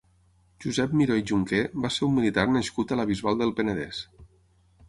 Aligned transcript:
Josep 0.63 0.95
Miró 1.01 1.17
i 1.21 1.25
Junqué 1.31 1.59
va 1.85 1.93
ser 1.97 2.03
un 2.09 2.15
militar 2.21 2.47
nascut 2.57 2.95
a 2.95 2.99
la 3.01 3.07
Bisbal 3.13 3.39
del 3.43 3.55
Penedès. 3.61 4.01